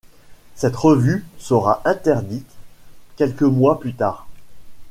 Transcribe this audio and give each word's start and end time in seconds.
Cette 0.55 0.75
revue 0.77 1.23
sera 1.37 1.83
interdite 1.85 2.49
quelques 3.17 3.43
mois 3.43 3.79
plus 3.79 3.93
tard. 3.93 4.27